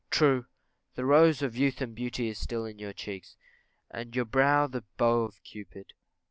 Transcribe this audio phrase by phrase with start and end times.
[0.09, 0.47] _True;
[0.95, 3.35] the rose of youth and beauty is still on your cheeks,
[3.91, 5.93] and your brow the bow of Cupid.